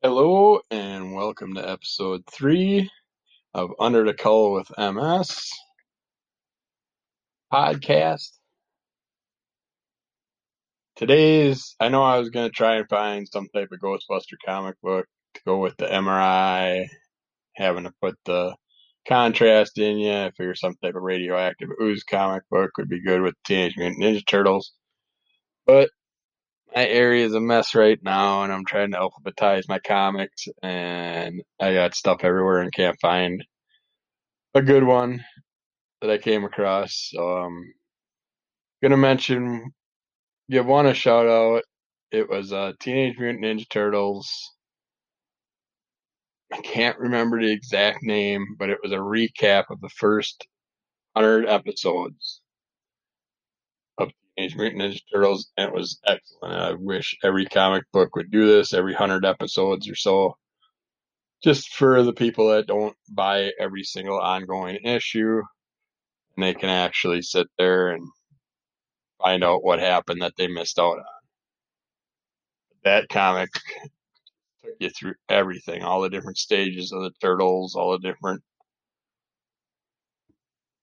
[0.00, 2.88] Hello and welcome to episode three
[3.52, 5.50] of Under the Cull with MS
[7.52, 8.30] podcast.
[10.94, 14.76] Today's, I know I was going to try and find some type of Ghostbuster comic
[14.84, 16.86] book to go with the MRI,
[17.56, 18.54] having to put the
[19.08, 20.12] contrast in you.
[20.12, 24.00] I figure some type of radioactive ooze comic book would be good with Teenage Mutant
[24.00, 24.70] Ninja Turtles.
[25.66, 25.90] But
[26.74, 31.42] my area is a mess right now and I'm trying to alphabetize my comics and
[31.60, 33.44] I got stuff everywhere and can't find
[34.54, 35.24] a good one
[36.00, 37.10] that I came across.
[37.12, 37.74] So I'm
[38.82, 39.72] gonna mention
[40.50, 41.64] give one a shout out.
[42.12, 44.30] It was uh Teenage Mutant Ninja Turtles.
[46.52, 50.46] I can't remember the exact name, but it was a recap of the first
[51.16, 52.40] hundred episodes
[54.38, 56.54] Teenage Mutant Ninja Turtles, and it was excellent.
[56.54, 60.36] I wish every comic book would do this every hundred episodes or so.
[61.42, 65.42] Just for the people that don't buy every single ongoing issue,
[66.36, 68.08] and they can actually sit there and
[69.20, 71.04] find out what happened that they missed out on.
[72.84, 73.50] That comic
[74.62, 78.42] took you through everything, all the different stages of the turtles, all the different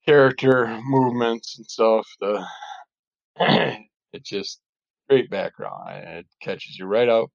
[0.06, 2.08] character movements and stuff.
[2.20, 2.46] The
[4.14, 4.60] it's just
[5.10, 5.90] great background.
[5.90, 7.30] It catches you right up.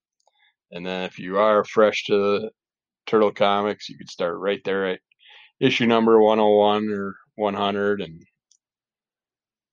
[0.72, 2.50] And then if you are fresh to the
[3.06, 5.00] turtle comics, you could start right there at
[5.60, 8.22] issue number 101 or 100 and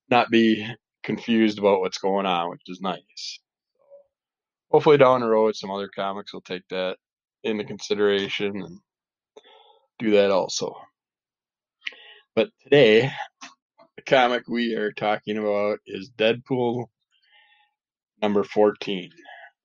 [0.10, 0.68] not be
[1.04, 3.40] confused about what's going on, which is nice.
[4.72, 6.98] Hopefully down the road, some other comics will take that
[7.44, 8.80] into consideration and
[10.00, 10.76] do that also.
[12.36, 13.12] But today,
[13.98, 16.86] the comic we are talking about is Deadpool
[18.22, 19.10] number 14.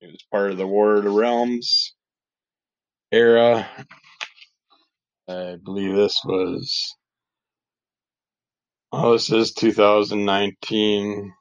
[0.01, 1.95] It was part of the War of the Realms
[3.13, 3.69] era.
[5.29, 6.97] I believe this was,
[8.91, 11.33] oh, this is 2019.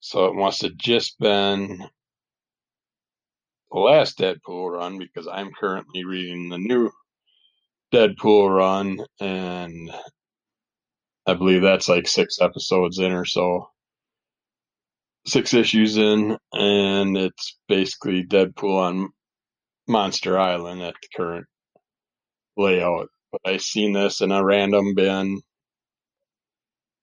[0.00, 1.78] So it must have just been
[3.72, 6.90] the last Deadpool run because I'm currently reading the new
[7.94, 9.88] Deadpool run and
[11.26, 13.70] I believe that's like six episodes in or so.
[15.26, 19.10] Six issues in, and it's basically Deadpool on
[19.86, 21.46] Monster Island at the current
[22.56, 23.10] layout.
[23.30, 25.40] But I seen this in a random bin,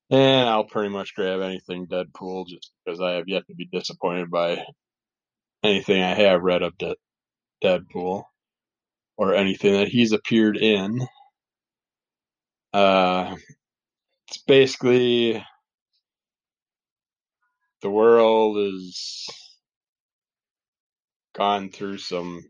[0.09, 4.29] and I'll pretty much grab anything Deadpool just because I have yet to be disappointed
[4.29, 4.65] by
[5.63, 6.97] anything I have read of De-
[7.63, 8.25] Deadpool
[9.17, 10.99] or anything that he's appeared in.
[12.73, 13.35] Uh,
[14.27, 15.43] it's basically
[17.81, 19.29] the world is
[21.35, 22.41] gone through some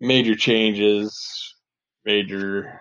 [0.00, 1.54] major changes,
[2.04, 2.80] major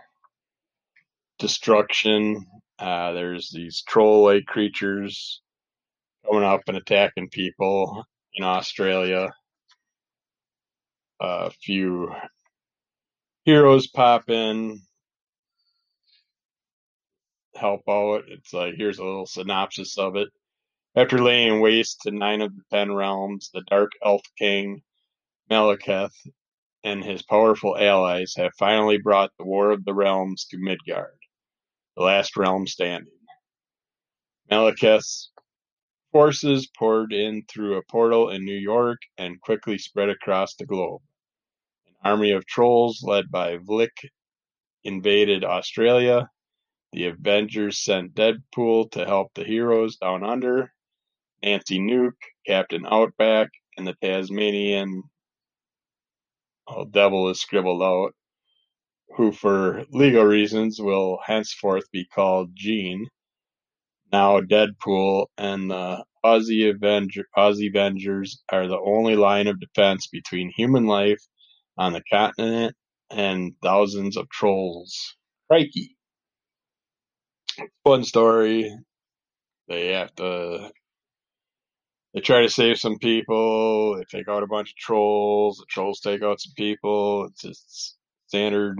[1.40, 2.46] destruction.
[2.80, 5.42] Uh, there's these troll-like creatures
[6.26, 8.04] coming up and attacking people
[8.36, 9.30] in Australia.
[11.22, 12.14] a few
[13.46, 14.82] heroes pop in,
[17.56, 18.24] help out.
[18.30, 20.30] It's like here's a little synopsis of it.
[20.96, 24.82] After laying waste to nine of the ten realms, the Dark Elf King
[25.52, 26.14] Malekith
[26.84, 31.18] and his powerful allies have finally brought the War of the Realms to Midgard,
[31.98, 33.12] the last realm standing.
[34.52, 35.32] Malekith's
[36.16, 41.02] forces poured in through a portal in New York and quickly spread across the globe.
[41.88, 43.92] An army of trolls led by Vlik
[44.86, 46.30] invaded Australia.
[46.94, 50.72] The Avengers sent Deadpool to help the heroes down under.
[51.44, 52.14] Nancy Nuke,
[52.48, 55.04] Captain Outback, and the Tasmanian
[56.70, 58.14] oh, Devil is scribbled out,
[59.18, 63.10] who for legal reasons will henceforth be called Jean,
[64.14, 70.52] now Deadpool, and the Aussie Avenger, Aussie Avengers are the only line of defense between
[70.56, 71.22] human life
[71.78, 72.76] on the continent
[73.12, 75.16] and thousands of trolls.
[75.50, 75.96] Crikey.
[77.86, 78.76] Fun story.
[79.68, 80.72] They have to
[82.14, 83.98] they try to save some people.
[83.98, 85.58] They take out a bunch of trolls.
[85.58, 87.26] The trolls take out some people.
[87.26, 88.80] It's just standard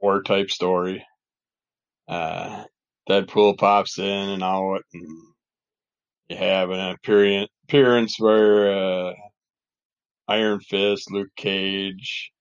[0.00, 1.06] war type story.
[2.08, 2.64] Uh,
[3.08, 5.06] Deadpool pops in and out, and
[6.28, 6.96] you have an
[7.66, 9.12] appearance where uh,
[10.28, 12.32] Iron Fist, Luke Cage,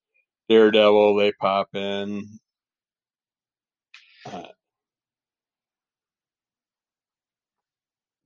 [0.50, 2.26] Daredevil they pop in.
[4.26, 4.44] Uh,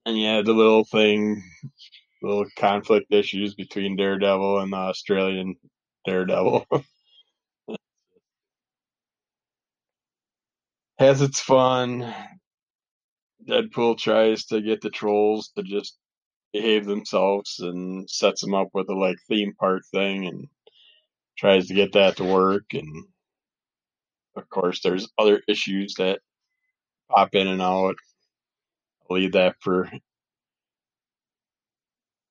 [0.06, 1.44] and yeah, the little thing,
[2.22, 5.56] little conflict issues between Daredevil and the Australian
[6.06, 6.68] Daredevil.
[11.00, 12.14] Has its fun.
[13.48, 15.98] Deadpool tries to get the trolls to just
[16.54, 20.48] behave themselves and sets them up with a like theme park thing and
[21.38, 23.06] tries to get that to work and
[24.38, 26.20] of course there's other issues that
[27.10, 27.96] pop in and out.
[29.10, 29.90] I'll leave that for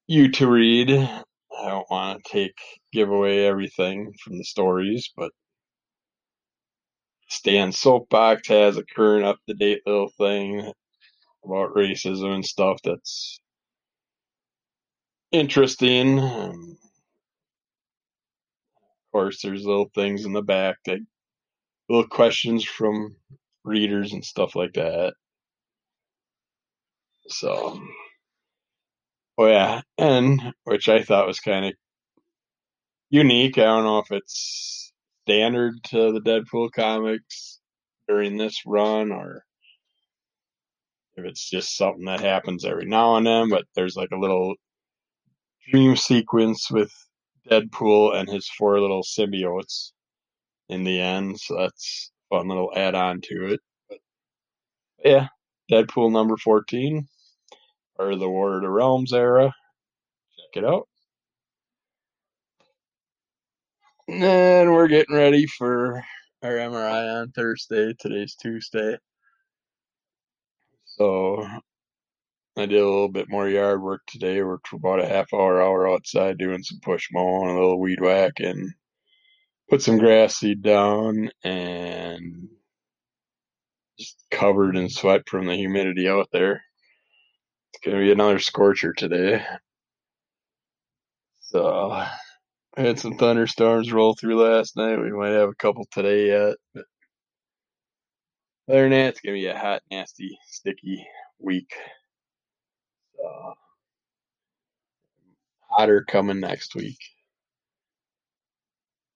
[0.06, 0.90] you to read.
[0.90, 2.56] I don't want to take
[2.92, 5.32] give away everything from the stories, but
[7.28, 10.72] Stan Soapbox has a current up to date little thing
[11.44, 13.40] about racism and stuff that's
[15.32, 16.18] interesting.
[16.18, 16.78] Um,
[18.80, 20.98] of course, there's little things in the back that
[21.88, 23.16] little questions from
[23.64, 25.14] readers and stuff like that.
[27.28, 27.80] So,
[29.38, 31.74] oh yeah, and which I thought was kind of
[33.10, 33.58] unique.
[33.58, 34.92] I don't know if it's
[35.26, 37.60] standard to the Deadpool comics
[38.08, 39.44] during this run or
[41.16, 44.54] if it's just something that happens every now and then, but there's like a little
[45.70, 46.92] dream sequence with
[47.50, 49.92] Deadpool and his four little symbiotes
[50.68, 53.60] in the end, so that's a fun little add on to it.
[53.88, 53.98] But
[55.04, 55.28] yeah,
[55.70, 57.06] Deadpool number 14
[57.96, 59.54] or the War of the Realms era.
[60.36, 60.88] Check it out.
[64.08, 66.02] And we're getting ready for
[66.42, 67.94] our MRI on Thursday.
[67.98, 68.98] Today's Tuesday.
[70.96, 71.44] So
[72.56, 74.42] I did a little bit more yard work today.
[74.42, 78.00] Worked for about a half hour, hour outside doing some push mowing, a little weed
[78.00, 78.72] whack, and
[79.68, 82.48] put some grass seed down and
[83.98, 86.62] just covered in sweat from the humidity out there.
[87.72, 89.44] It's gonna be another scorcher today.
[91.40, 92.10] So I
[92.76, 95.00] had some thunderstorms roll through last night.
[95.00, 96.56] We might have a couple today yet.
[96.74, 96.84] But
[98.68, 101.06] other than that, it's gonna be a hot, nasty, sticky
[101.38, 101.74] week.
[105.68, 106.98] Hotter coming next week.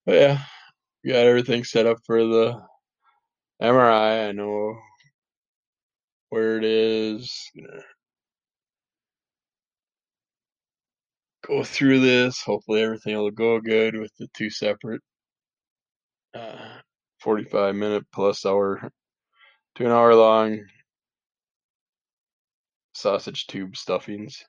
[0.04, 0.38] But yeah,
[1.04, 2.60] we got everything set up for the
[3.62, 4.28] MRI.
[4.28, 4.76] I know
[6.30, 7.50] where it is.
[11.46, 12.42] Go through this.
[12.42, 15.02] Hopefully everything will go good with the two separate
[16.34, 16.78] uh,
[17.20, 18.90] 45 minute plus hour
[19.78, 20.64] to an hour long
[22.94, 24.44] sausage tube stuffings.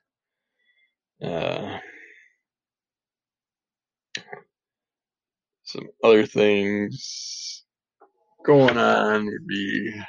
[1.24, 1.78] Uh,
[5.62, 7.62] some other things
[8.44, 10.02] going on would be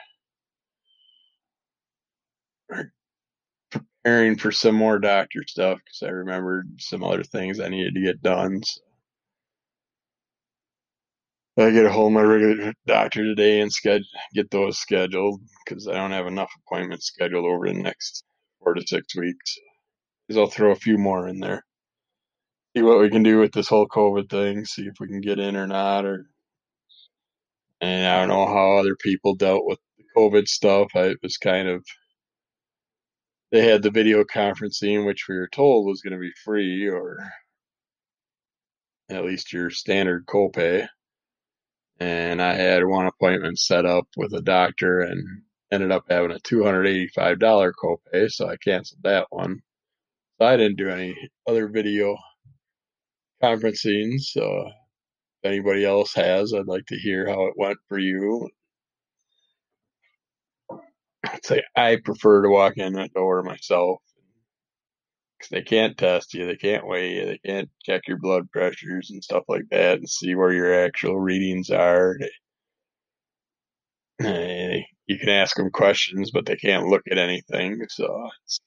[3.69, 8.01] preparing for some more doctor stuff because I remembered some other things I needed to
[8.01, 8.63] get done.
[8.63, 8.81] So
[11.57, 15.85] I get a hold of my regular doctor today and schedule get those scheduled because
[15.87, 18.23] I don't have enough appointments scheduled over the next
[18.59, 19.57] four to six weeks.
[20.27, 21.65] Because I'll throw a few more in there.
[22.75, 24.63] See what we can do with this whole COVID thing.
[24.63, 26.05] See if we can get in or not.
[26.05, 26.25] Or
[27.81, 30.91] and I don't know how other people dealt with the COVID stuff.
[30.95, 31.83] I, it was kind of
[33.51, 37.17] they had the video conferencing, which we were told was going to be free or
[39.09, 40.87] at least your standard copay
[42.01, 45.23] and I had one appointment set up with a doctor and
[45.71, 49.59] ended up having a $285 copay, so I canceled that one.
[50.39, 51.15] So I didn't do any
[51.47, 52.17] other video
[53.43, 58.49] conferencing, so if anybody else has, I'd like to hear how it went for you.
[61.23, 64.01] I'd say I prefer to walk in that door myself
[65.49, 69.23] they can't test you, they can't weigh you, they can't check your blood pressures and
[69.23, 72.17] stuff like that and see where your actual readings are.
[74.19, 78.59] They, you can ask them questions, but they can't look at anything, so it's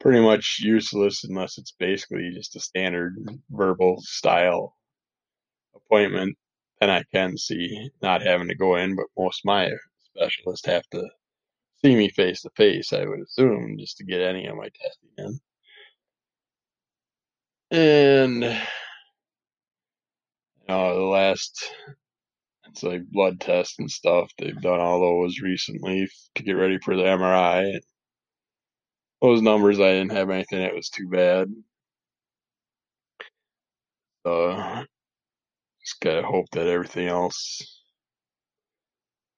[0.00, 3.16] pretty much useless unless it's basically just a standard
[3.50, 4.76] verbal style
[5.74, 6.36] appointment.
[6.80, 9.70] Then I can see not having to go in, but most my
[10.14, 11.02] specialists have to
[11.84, 15.10] see me face to face, I would assume, just to get any of my testing
[15.18, 15.40] in.
[17.70, 18.52] And you
[20.94, 21.72] the last
[22.68, 24.30] it's like blood tests and stuff.
[24.38, 27.80] They've done all those recently to get ready for the MRI.
[29.22, 31.48] Those numbers, I didn't have anything that was too bad.
[34.24, 34.84] Uh,
[35.82, 37.82] just gotta hope that everything else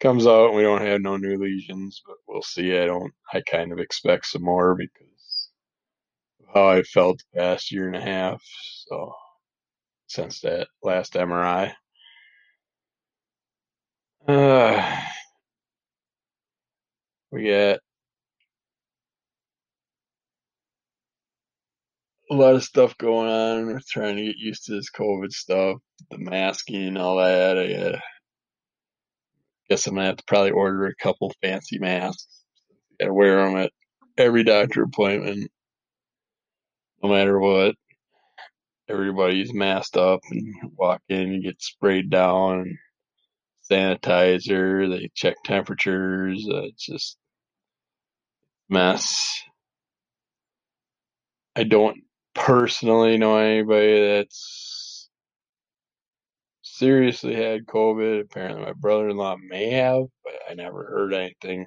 [0.01, 2.79] comes out we don't have no new lesions, but we'll see.
[2.79, 3.13] I don't.
[3.33, 5.18] I kind of expect some more because
[6.55, 8.43] how I felt the past year and a half.
[8.89, 9.15] So
[10.09, 11.73] since that last MRI.
[14.27, 14.97] Uh,
[17.31, 17.79] we got
[22.31, 23.67] a lot of stuff going on.
[23.67, 25.79] We're trying to get used to this COVID stuff,
[26.11, 27.59] the masking, all that.
[27.59, 28.01] I
[29.69, 32.45] guess I'm gonna have to probably order a couple fancy masks.
[32.99, 33.73] Gotta wear them at
[34.17, 35.51] every doctor appointment,
[37.03, 37.75] no matter what.
[38.89, 42.79] Everybody's masked up and walk in, you get sprayed down,
[43.71, 44.89] sanitizer.
[44.89, 46.47] They check temperatures.
[46.51, 47.19] Uh, it's just
[48.69, 49.43] mess.
[51.55, 51.99] I don't
[52.35, 55.11] personally know anybody that's
[56.63, 58.23] seriously had COVID.
[58.23, 61.67] Apparently, my brother-in-law may have, but I never heard anything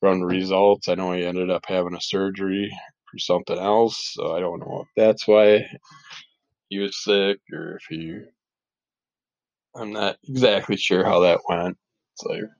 [0.00, 0.88] from the results.
[0.88, 2.70] I know he ended up having a surgery
[3.12, 5.66] for something else, so I don't know if that's why
[6.70, 8.20] he was sick or if he.
[9.76, 11.76] I'm not exactly sure how that went.
[12.14, 12.50] It's like, of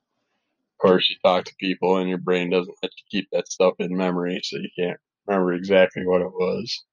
[0.81, 3.97] course, you talk to people and your brain doesn't let you keep that stuff in
[3.97, 6.85] memory, so you can't remember exactly what it was.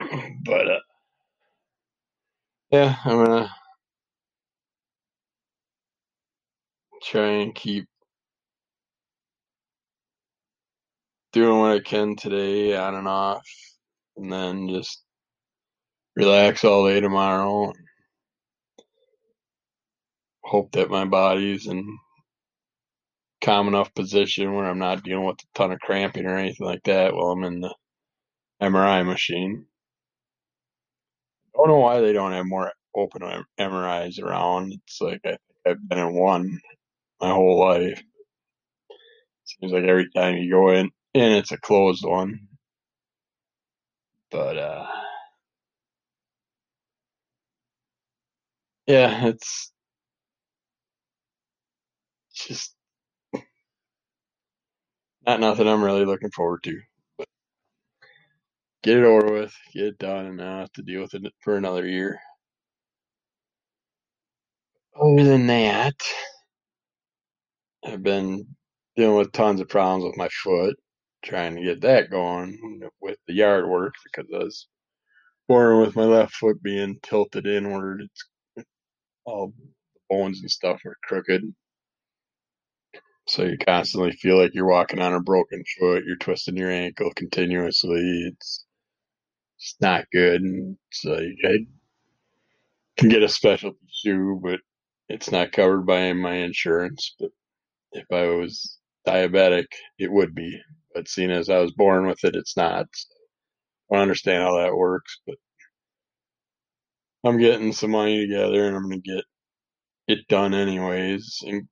[0.44, 0.80] but uh,
[2.72, 3.50] yeah, I'm gonna
[7.02, 7.86] try and keep
[11.32, 13.46] doing what I can today, on and off,
[14.16, 15.02] and then just
[16.16, 17.72] relax all day tomorrow.
[20.42, 21.86] Hope that my body's in
[23.40, 26.82] calm enough position where I'm not dealing with a ton of cramping or anything like
[26.84, 27.74] that while I'm in the
[28.62, 29.66] MRI machine.
[31.54, 33.22] I don't know why they don't have more open
[33.58, 34.72] MRIs around.
[34.72, 36.60] It's like I think I've been in one
[37.20, 38.02] my whole life.
[39.44, 42.40] Seems like every time you go in, and it's a closed one.
[44.30, 44.86] But uh
[48.86, 49.72] yeah, it's
[52.34, 52.74] just
[55.26, 56.80] not nothing I'm really looking forward to.
[57.18, 57.28] But
[58.84, 61.56] get it over with, get it done, and not have to deal with it for
[61.56, 62.18] another year.
[65.00, 65.96] Other than that,
[67.84, 68.46] I've been
[68.96, 70.76] dealing with tons of problems with my foot,
[71.24, 72.58] trying to get that going
[73.00, 74.68] with the yard work because I was
[75.48, 78.02] born with my left foot being tilted inward.
[78.02, 78.24] It's
[79.26, 79.52] all
[80.10, 81.42] bones and stuff are crooked.
[83.28, 86.04] So you constantly feel like you're walking on a broken foot.
[86.06, 88.32] You're twisting your ankle continuously.
[88.32, 88.64] It's
[89.58, 90.42] it's not good.
[90.42, 91.58] And like I
[92.98, 94.60] can get a specialty shoe, but
[95.08, 97.14] it's not covered by my insurance.
[97.20, 97.30] But
[97.92, 99.66] if I was diabetic,
[99.98, 100.60] it would be.
[100.94, 102.86] But seeing as I was born with it, it's not.
[102.94, 103.14] So
[103.92, 105.36] I don't understand how that works, but
[107.24, 109.24] I'm getting some money together and I'm going to get
[110.08, 111.38] it done anyways.
[111.46, 111.68] And,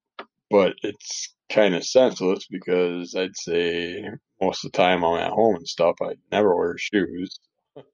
[0.51, 4.05] but it's kind of senseless because I'd say
[4.41, 7.39] most of the time I'm at home and stuff, I never wear shoes.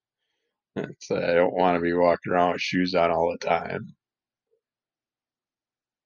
[0.76, 3.94] It's, I don't want to be walking around with shoes on all the time.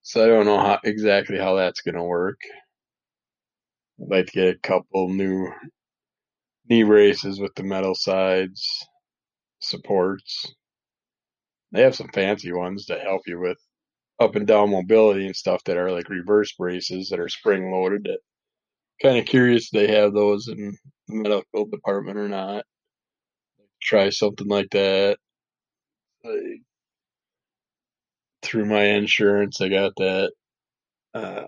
[0.02, 2.38] So I don't know how exactly how that's going to work.
[4.00, 5.52] I'd like to get a couple new
[6.68, 8.86] knee braces with the metal sides
[9.60, 10.54] supports.
[11.72, 13.58] They have some fancy ones to help you with
[14.20, 18.08] up and down mobility and stuff that are like reverse braces that are spring loaded.
[19.02, 20.76] Kind of curious they have those in
[21.08, 22.64] the medical department or not.
[23.80, 25.18] Try something like that.
[28.42, 30.32] Through my insurance, I got that
[31.14, 31.46] uh,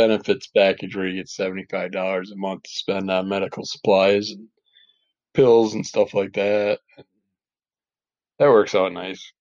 [0.00, 4.30] benefits package where you get seventy five dollars a month to spend on medical supplies
[4.30, 4.48] and
[5.34, 6.80] pills and stuff like that.
[8.38, 9.32] That works out nice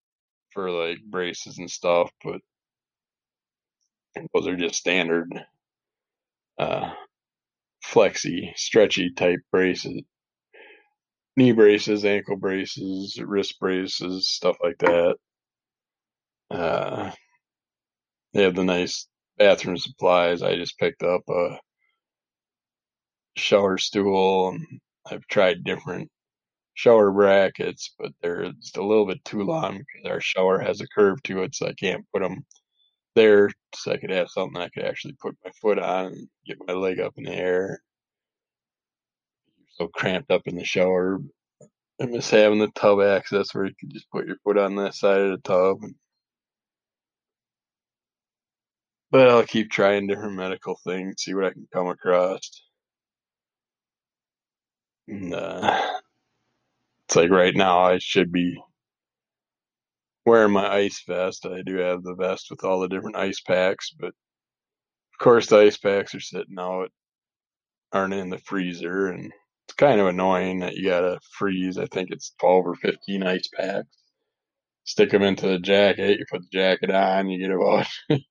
[0.51, 2.41] for like braces and stuff, but
[4.33, 5.29] those are just standard
[6.59, 6.91] uh,
[7.83, 10.01] flexy, stretchy type braces,
[11.37, 15.15] knee braces, ankle braces, wrist braces, stuff like that.
[16.51, 17.11] Uh,
[18.33, 19.07] they have the nice
[19.39, 20.43] bathroom supplies.
[20.43, 21.59] I just picked up a
[23.37, 24.49] shower stool.
[24.49, 26.09] And I've tried different
[26.75, 30.87] shower brackets, but they're just a little bit too long because our shower has a
[30.87, 32.45] curve to it, so I can't put them
[33.15, 33.49] there.
[33.75, 36.73] So I could have something I could actually put my foot on and get my
[36.73, 37.81] leg up in the air.
[39.77, 41.19] so cramped up in the shower.
[42.01, 44.95] I miss having the tub access where you could just put your foot on that
[44.95, 45.77] side of the tub.
[45.83, 45.95] And
[49.11, 52.41] But I'll keep trying different medical things, see what I can come across.
[55.09, 55.99] And, uh,
[57.07, 58.57] it's like right now I should be
[60.25, 61.45] wearing my ice vest.
[61.45, 64.13] I do have the vest with all the different ice packs, but of
[65.19, 66.91] course the ice packs are sitting out,
[67.91, 69.31] aren't in the freezer, and
[69.67, 71.77] it's kind of annoying that you gotta freeze.
[71.77, 73.87] I think it's 12 or 15 ice packs.
[74.85, 76.19] Stick them into the jacket.
[76.19, 77.29] You put the jacket on.
[77.29, 77.87] You get about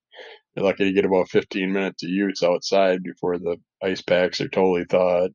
[0.58, 4.48] you're lucky to get about 15 minutes of use outside before the ice packs are
[4.48, 5.32] totally thawed.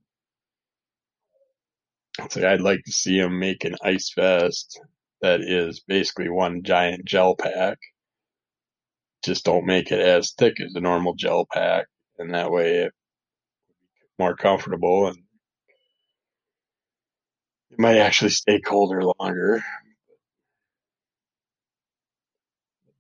[2.20, 4.82] It's like I'd like to see them make an ice vest
[5.22, 7.78] that is basically one giant gel pack.
[9.24, 11.88] Just don't make it as thick as a normal gel pack,
[12.20, 12.94] and that way it
[14.20, 15.18] more comfortable and
[17.72, 19.64] it might actually stay colder longer.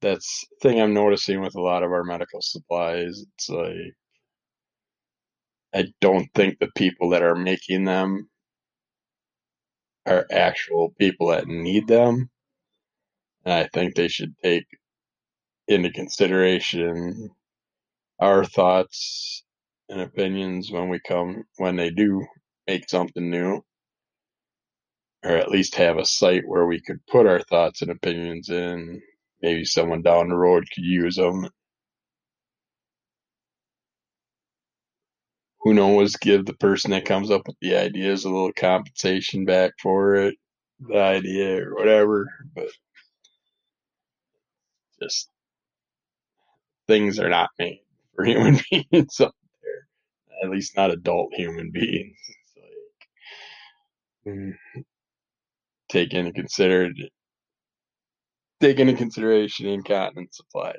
[0.04, 3.26] That's the thing I'm noticing with a lot of our medical supplies.
[3.38, 3.96] It's like
[5.76, 8.30] I don't think the people that are making them
[10.06, 12.30] are actual people that need them.
[13.46, 14.66] And I think they should take
[15.68, 17.30] into consideration
[18.20, 19.44] our thoughts
[19.90, 22.26] and opinions when we come when they do
[22.68, 23.62] make something new
[25.24, 29.02] or at least have a site where we could put our thoughts and opinions in
[29.44, 31.48] maybe someone down the road could use them
[35.62, 36.16] who knows?
[36.18, 40.36] Give the person that comes up with the ideas a little compensation back for it
[40.80, 42.68] the idea or whatever but
[45.02, 45.30] just
[46.88, 47.82] things are not made
[48.16, 49.34] for human beings up
[49.64, 52.18] there at least not adult human beings.
[52.30, 52.54] It's
[54.26, 54.54] like mm,
[55.90, 56.92] take into consider
[58.64, 60.76] take into consideration incontinence supplies.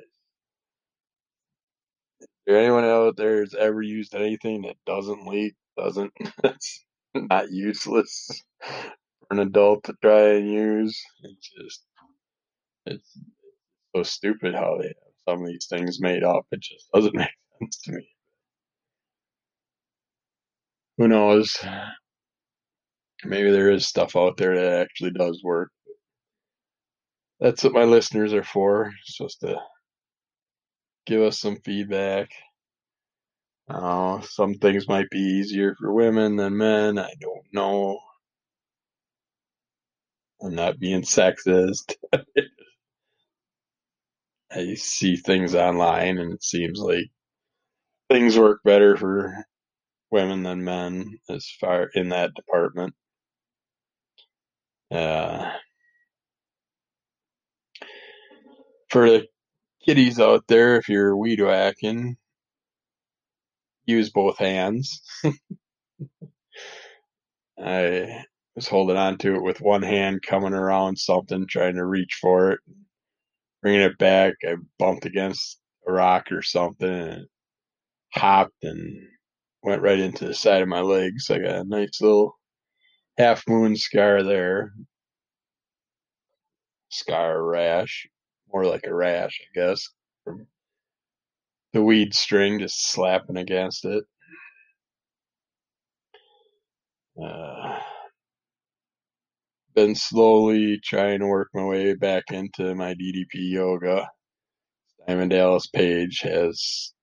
[2.19, 6.11] Is there anyone out there has ever used anything that doesn't leak doesn't
[6.41, 6.83] that's
[7.13, 10.99] not useless for an adult to try and use?
[11.23, 11.85] It's just
[12.87, 13.19] it's
[13.95, 14.95] so stupid how they have
[15.29, 16.45] some of these things made up.
[16.51, 18.07] It just doesn't make sense to me.
[20.97, 21.55] Who knows?
[23.23, 25.69] Maybe there is stuff out there that actually does work
[27.39, 29.57] that's what my listeners are for supposed to
[31.07, 32.29] give us some feedback.
[33.69, 37.99] Uh, some things might be easier for women than men i don't know.
[40.43, 41.95] I'm not being sexist.
[44.51, 47.07] I see things online and it seems like
[48.09, 49.45] things work better for
[50.11, 52.95] women than men as far in that department.
[54.91, 55.51] Uh,
[58.95, 59.27] for the
[59.85, 62.15] kiddies out there if you're weed whacking
[63.85, 65.01] use both hands.
[67.61, 68.23] I
[68.55, 72.51] was holding on to it with one hand, coming around something, trying to reach for
[72.51, 72.61] it,
[73.61, 74.35] bringing it back.
[74.47, 77.25] I bumped against a rock or something and
[78.13, 79.09] hopped and
[79.61, 81.19] went right into the side of my leg.
[81.19, 82.39] So I got a nice little
[83.17, 84.71] half moon scar there.
[86.87, 88.07] Scar rash,
[88.55, 89.89] more like a rash, I guess,
[91.73, 94.05] the weed string just slapping against it.
[97.21, 97.77] Uh,
[99.75, 104.09] been slowly trying to work my way back into my DDP yoga.
[105.05, 106.93] Diamond Dallas Page has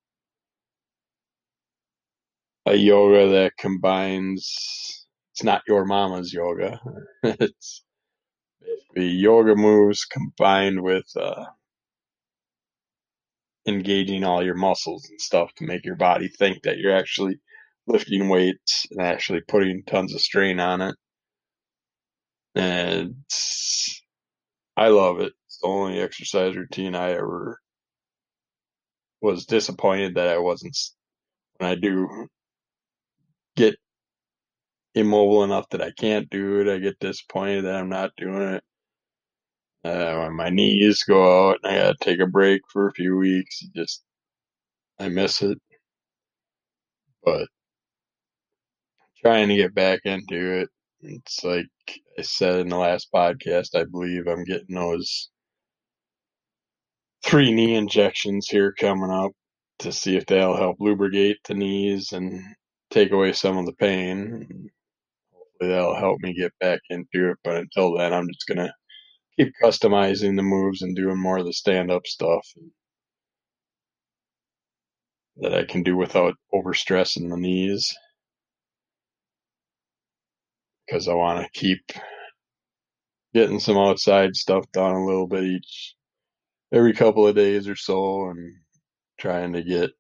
[2.65, 6.81] a yoga that combines it's not your mama's yoga.
[7.23, 7.85] it's
[8.65, 11.45] basically yoga moves combined with uh,
[13.67, 17.37] engaging all your muscles and stuff to make your body think that you're actually
[17.87, 20.97] lifting weights and actually putting tons of strain on it.
[22.55, 23.17] And
[24.77, 25.33] I love it.
[25.47, 27.59] It's the only exercise routine I ever
[29.21, 30.77] was disappointed that I wasn't
[31.59, 32.29] when I do
[33.57, 33.77] get
[34.95, 36.69] immobile enough that I can't do it.
[36.75, 38.65] I get disappointed that I'm not doing it.
[39.85, 43.61] Uh, my knees go out and I gotta take a break for a few weeks,
[43.75, 44.03] just
[45.01, 45.59] I miss it.
[47.25, 47.49] But
[49.23, 50.69] trying to get back into it,
[51.03, 51.67] it's like
[52.19, 53.75] I said in the last podcast.
[53.77, 55.31] I believe I'm getting those
[57.25, 59.33] three knee injections here coming up
[59.81, 62.43] to see if they'll help lubricate the knees and
[62.91, 64.71] take away some of the pain.
[65.63, 67.39] Hopefully that'll help me get back into it.
[67.45, 68.73] But until then, I'm just gonna
[69.39, 72.47] keep customizing the moves and doing more of the stand up stuff.
[75.39, 77.95] that I can do without overstressing the knees
[80.87, 81.81] because I want to keep
[83.35, 85.95] getting some outside stuff done a little bit each
[86.73, 88.57] every couple of days or so and
[89.19, 89.91] trying to get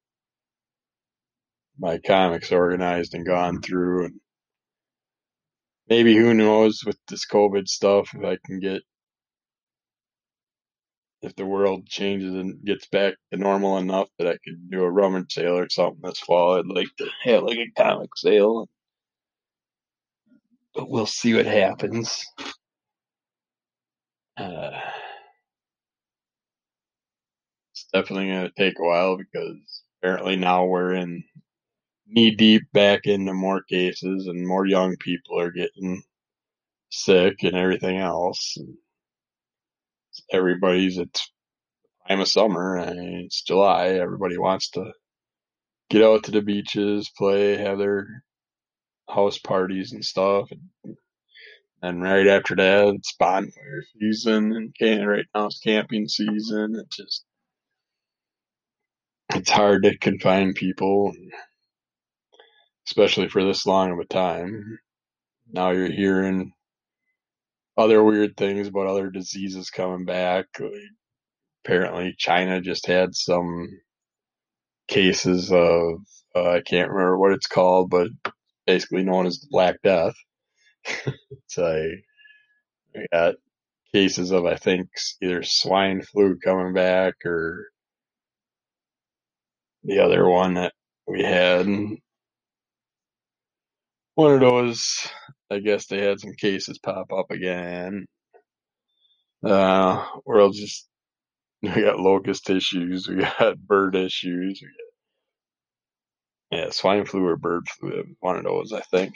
[1.78, 4.20] my comics organized and gone through and
[5.88, 8.82] maybe who knows with this COVID stuff if I can get
[11.22, 14.90] if the world changes and gets back to normal enough that I could do a
[14.90, 16.58] rummage sale or something this fall.
[16.58, 18.68] I'd like to have like a comic sale.
[20.74, 22.24] But we'll see what happens.
[24.36, 24.70] Uh,
[27.72, 31.22] it's definitely going to take a while because apparently now we're in
[32.06, 36.02] knee deep back into more cases and more young people are getting
[36.90, 38.54] sick and everything else.
[38.56, 38.76] And
[40.32, 41.30] everybody's it's
[42.08, 43.88] time of summer and it's July.
[43.88, 44.92] Everybody wants to
[45.90, 48.24] get out to the beaches, play, have their
[49.08, 50.48] house parties and stuff.
[50.50, 50.96] And,
[51.82, 56.74] and right after that, it's bonfire season and can right now it's camping season.
[56.76, 57.24] It's just
[59.34, 61.12] it's hard to confine people,
[62.86, 64.78] especially for this long of a time.
[65.52, 66.52] Now you're hearing
[67.76, 70.46] other weird things about other diseases coming back.
[71.64, 73.68] Apparently, China just had some
[74.88, 76.00] cases of
[76.34, 78.08] uh, I can't remember what it's called, but
[78.66, 80.14] basically known as the Black Death.
[80.84, 82.02] it's a
[82.94, 83.36] we got
[83.92, 84.88] cases of I think
[85.22, 87.70] either swine flu coming back or
[89.84, 90.72] the other one that
[91.06, 91.66] we had.
[94.14, 95.08] One of those,
[95.50, 98.06] I guess they had some cases pop up again.
[99.44, 100.88] Uh, world just
[101.62, 107.68] we got locust issues, we got bird issues, we got yeah, swine flu or bird
[107.68, 109.14] flu, one of those, I think.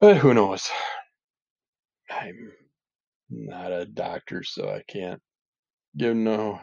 [0.00, 0.70] But who knows?
[2.10, 2.52] I'm
[3.30, 5.20] not a doctor, so I can't
[5.96, 6.60] give no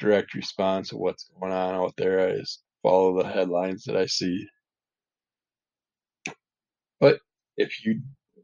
[0.00, 2.28] direct response of what's going on out there.
[2.28, 4.46] I just follow the headlines that I see.
[7.02, 7.18] But
[7.56, 8.00] if you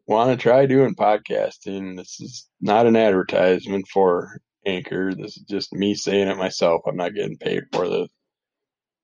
[0.08, 5.14] want to try doing podcasting, this is not an advertisement for Anchor.
[5.14, 6.82] This is just me saying it myself.
[6.84, 8.08] I'm not getting paid for this.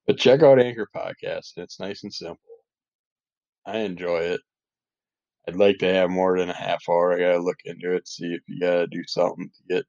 [0.09, 1.53] But check out Anchor Podcast.
[1.57, 2.41] It's nice and simple.
[3.65, 4.41] I enjoy it.
[5.47, 7.15] I'd like to have more than a half hour.
[7.15, 9.85] I gotta look into it, see if you gotta do something to get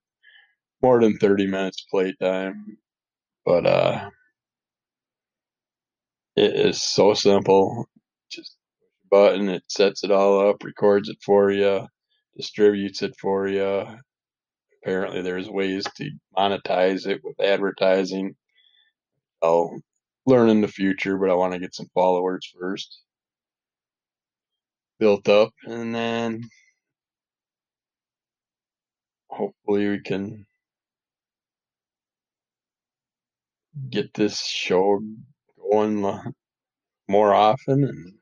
[0.83, 2.77] more than 30 minutes playtime.
[3.45, 4.09] But uh
[6.35, 7.89] it is so simple.
[8.29, 8.57] Just
[9.09, 11.87] button, it sets it all up, records it for you,
[12.35, 13.85] distributes it for you.
[14.83, 18.35] Apparently there's ways to monetize it with advertising.
[19.41, 19.79] I'll
[20.25, 23.01] learn in the future, but I want to get some followers first
[24.99, 26.41] built up and then
[29.29, 30.45] hopefully we can
[33.89, 35.01] get this show
[35.69, 36.01] going
[37.09, 38.13] more often and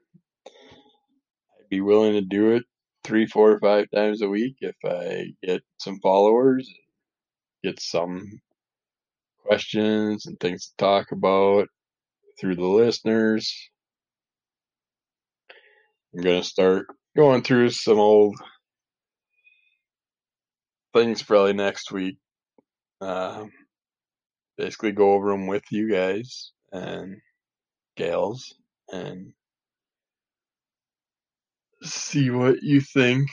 [1.74, 2.64] be willing to do it
[3.04, 6.72] three, four, five times a week if I get some followers,
[7.64, 8.42] get some
[9.40, 11.68] questions and things to talk about
[12.40, 13.72] through the listeners.
[16.14, 16.86] I'm going to start
[17.18, 18.36] going through some old
[20.94, 22.20] things probably next week.
[23.02, 23.46] Uh,
[24.60, 27.16] basically go over them with you guys and
[27.98, 28.54] gals
[28.92, 29.34] and
[31.84, 33.30] see what you think.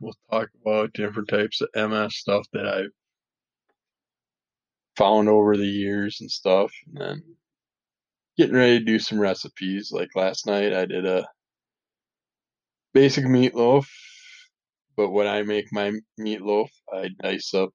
[0.00, 2.90] We'll talk about different types of MS stuff that I've
[4.96, 6.72] found over the years and stuff.
[6.86, 7.22] And then
[8.36, 9.90] getting ready to do some recipes.
[9.92, 11.26] Like last night, I did a
[12.92, 13.86] basic meatloaf.
[14.96, 17.70] But when I make my meatloaf, I dice up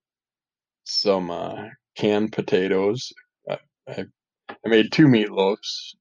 [0.86, 1.65] some uh,
[1.97, 3.12] canned potatoes.
[3.49, 4.05] I, I,
[4.49, 5.93] I made two meatloafs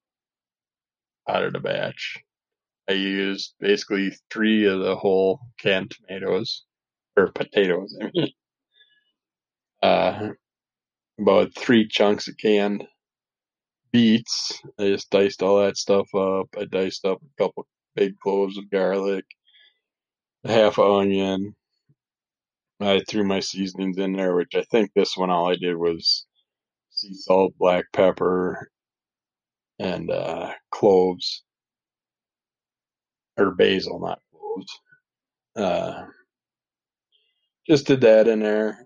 [1.28, 2.18] out of the batch.
[2.88, 6.64] I used basically three of the whole canned tomatoes
[7.16, 7.96] or potatoes.
[8.00, 8.28] I mean,
[9.82, 10.28] uh,
[11.20, 12.84] about three chunks of canned
[13.92, 14.60] beets.
[14.78, 16.48] I just diced all that stuff up.
[16.58, 19.24] I diced up a couple big cloves of garlic,
[20.44, 21.54] a half onion.
[22.80, 26.26] I threw my seasonings in there, which I think this one all I did was
[26.90, 28.70] sea salt, black pepper,
[29.78, 31.42] and uh, cloves
[33.38, 34.80] or basil, not cloves.
[35.56, 36.04] Uh,
[37.68, 38.78] just did that in there.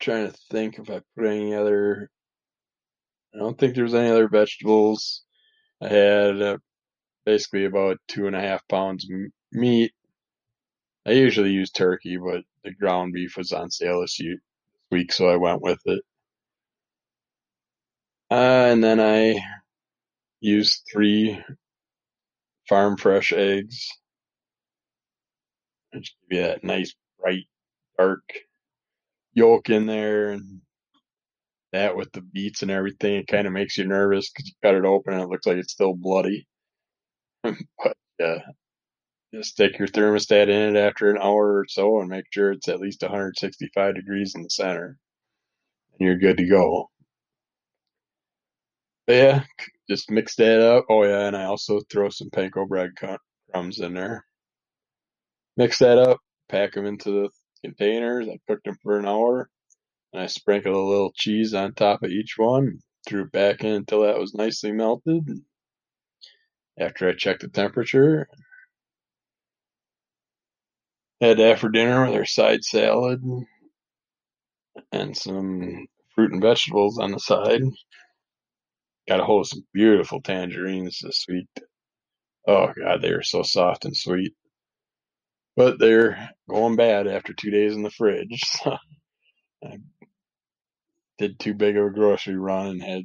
[0.00, 2.10] trying to think if I put any other
[3.34, 5.22] I don't think there's any other vegetables.
[5.82, 6.58] I had uh,
[7.26, 9.06] basically about two and a half pounds
[9.52, 9.92] meat.
[11.06, 14.20] I usually use turkey, but the ground beef was on sale this
[14.90, 16.02] week, so I went with it.
[18.30, 19.40] Uh, and then I
[20.40, 21.42] used three
[22.72, 23.86] farm fresh eggs.
[25.92, 27.44] Just give you that nice bright
[27.98, 28.22] dark
[29.34, 30.62] yolk in there and
[31.72, 34.74] that with the beets and everything, it kind of makes you nervous because you cut
[34.74, 36.46] it open and it looks like it's still bloody.
[37.42, 38.38] but uh,
[39.34, 42.68] just stick your thermostat in it after an hour or so and make sure it's
[42.68, 44.96] at least 165 degrees in the center,
[45.98, 46.88] and you're good to go.
[49.06, 49.44] But yeah,
[49.92, 50.86] just mix that up.
[50.90, 52.90] Oh yeah, and I also throw some panko bread
[53.52, 54.24] crumbs in there.
[55.56, 57.30] Mix that up, pack them into the
[57.64, 58.28] containers.
[58.28, 59.48] I cooked them for an hour
[60.12, 63.72] and I sprinkled a little cheese on top of each one, threw it back in
[63.74, 65.28] until that was nicely melted.
[66.78, 68.28] After I checked the temperature,
[71.20, 73.22] had that for dinner with our side salad
[74.92, 77.62] and some fruit and vegetables on the side.
[79.08, 81.48] Got a hold of some beautiful tangerines this week.
[82.46, 84.34] Oh god, they are so soft and sweet.
[85.56, 88.40] But they're going bad after two days in the fridge.
[88.62, 88.76] So
[89.64, 89.78] I
[91.18, 93.04] did too big of a grocery run and had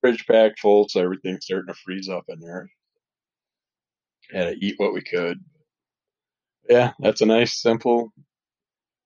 [0.00, 2.70] fridge packed full, so everything's starting to freeze up in there.
[4.32, 5.38] Had to eat what we could.
[6.68, 8.12] Yeah, that's a nice, simple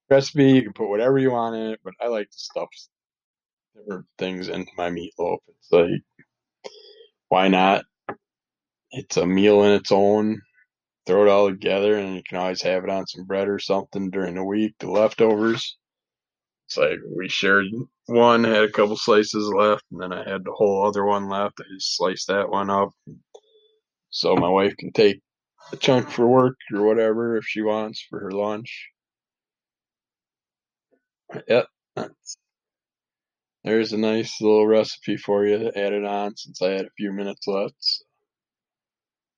[0.09, 0.51] recipe.
[0.51, 2.69] You can put whatever you want in it, but I like to stuff
[3.75, 5.39] different things into my meatloaf.
[5.47, 5.89] It's like,
[7.33, 7.83] why not?
[8.91, 10.39] It's a meal in its own
[11.07, 14.11] throw it all together, and you can always have it on some bread or something
[14.11, 14.75] during the week.
[14.77, 15.75] The leftovers.
[16.67, 17.65] It's like we shared
[18.05, 21.59] one, had a couple slices left, and then I had the whole other one left.
[21.59, 22.91] I just sliced that one up,
[24.11, 25.19] so my wife can take
[25.71, 28.89] a chunk for work or whatever if she wants for her lunch.
[31.47, 31.65] Yep,
[33.63, 36.91] there's a nice little recipe for you to add it on since I had a
[36.97, 37.75] few minutes left.
[37.79, 38.05] So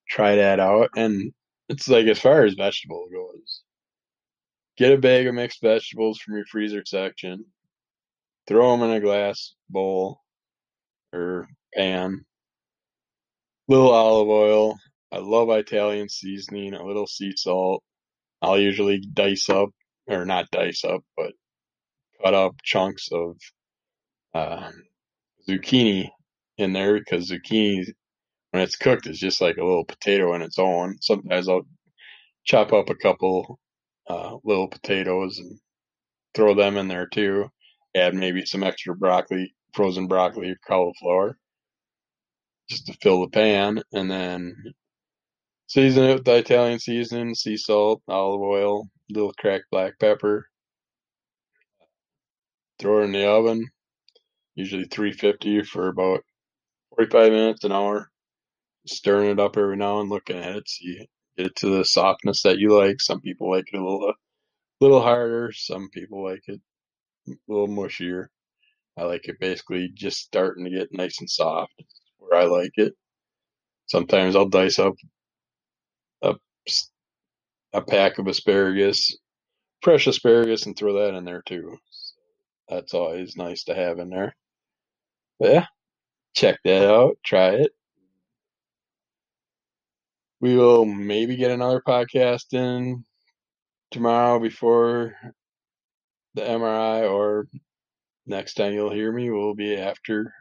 [0.10, 1.32] try that out, and
[1.70, 3.62] it's like as far as vegetable goes,
[4.78, 7.46] get a bag of mixed vegetables from your freezer section,
[8.48, 10.22] throw them in a glass bowl
[11.14, 12.26] or pan,
[13.68, 14.76] little olive oil.
[15.12, 17.84] I love Italian seasoning, a little sea salt.
[18.42, 19.70] I'll usually dice up,
[20.08, 21.32] or not dice up, but
[22.24, 23.38] cut up chunks of
[24.36, 24.70] uh,
[25.50, 26.10] zucchini
[26.60, 27.86] in there because zucchini
[28.56, 30.96] when it's cooked, is just like a little potato in its own.
[31.02, 31.68] Sometimes I'll
[32.46, 33.60] chop up a couple
[34.08, 35.60] uh, little potatoes and
[36.34, 37.50] throw them in there too.
[37.98, 41.38] Add maybe some extra broccoli, frozen broccoli or cauliflower,
[42.70, 44.56] just to fill the pan, and then
[45.68, 50.48] season it with the Italian seasoning, sea salt, olive oil, little cracked black pepper.
[52.80, 53.68] Throw it in the oven,
[54.56, 56.24] usually 350 for about
[56.96, 58.10] 45 minutes, an hour
[58.88, 62.44] stirring it up every now and looking at it, see get it to the softness
[62.44, 63.02] that you like.
[63.02, 64.14] Some people like it a little,
[64.82, 65.52] little harder.
[65.54, 66.62] Some people like it
[67.30, 68.28] a little mushier.
[68.98, 71.74] I like it basically just starting to get nice and soft.
[72.18, 72.94] Where I like it.
[73.88, 74.96] Sometimes I'll dice up
[76.22, 76.36] a
[77.74, 79.18] a pack of asparagus,
[79.82, 81.78] fresh asparagus, and throw that in there too.
[82.70, 84.36] That's always nice to have in there.
[85.40, 85.66] Yeah,
[86.36, 87.18] check that out.
[87.26, 87.72] Try it
[90.42, 93.04] we will maybe get another podcast in
[93.92, 95.16] tomorrow before
[96.36, 97.48] the MRI, or
[98.26, 100.34] next time you'll hear me will be after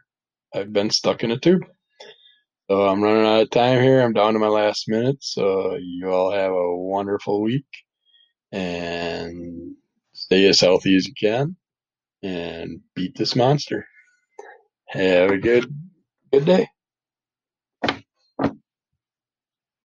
[0.53, 1.63] I've been stuck in a tube.
[2.69, 4.01] So I'm running out of time here.
[4.01, 5.17] I'm down to my last minute.
[5.21, 7.65] So you all have a wonderful week
[8.51, 9.75] and
[10.13, 11.55] stay as healthy as you can
[12.23, 13.87] and beat this monster.
[14.89, 15.65] Have a good
[16.31, 16.69] good day.